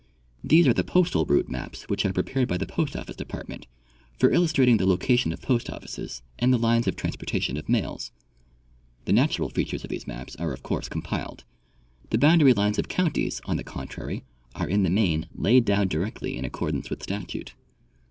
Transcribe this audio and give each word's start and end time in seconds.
These 0.43 0.67
are 0.67 0.73
the 0.73 0.83
postal 0.83 1.25
route 1.25 1.47
maps 1.47 1.83
which 1.83 2.07
are 2.07 2.11
prepared 2.11 2.47
by 2.47 2.57
the 2.57 2.65
Post 2.65 2.95
office 2.95 3.15
depart 3.15 3.47
ment 3.47 3.67
for 4.17 4.31
illustrating 4.31 4.77
the 4.77 4.87
location 4.87 5.31
of 5.31 5.43
post 5.43 5.69
offices 5.69 6.23
and 6.39 6.51
the 6.51 6.57
lines 6.57 6.87
of 6.87 6.95
transportation 6.95 7.55
of 7.55 7.69
mails. 7.69 8.09
The 9.05 9.13
natural 9.13 9.49
features 9.49 9.83
of 9.83 9.91
these 9.91 10.07
maps 10.07 10.35
are 10.37 10.53
of 10.53 10.63
course 10.63 10.89
compiled. 10.89 11.43
The 12.09 12.17
boundary 12.17 12.53
lines 12.55 12.79
of 12.79 12.87
counties, 12.87 13.41
on 13.45 13.57
the 13.57 13.63
contrary, 13.63 14.23
are 14.55 14.67
in 14.67 14.81
the 14.81 14.89
main 14.89 15.27
laid 15.35 15.65
down 15.65 15.87
directly 15.87 16.35
in 16.35 16.45
accordance 16.45 16.87
Avith 16.87 17.03
statute. 17.03 17.53